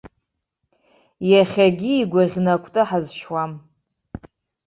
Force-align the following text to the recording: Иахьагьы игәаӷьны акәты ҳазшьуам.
Иахьагьы 1.31 1.91
игәаӷьны 2.01 2.51
акәты 2.55 2.81
ҳазшьуам. 2.87 3.51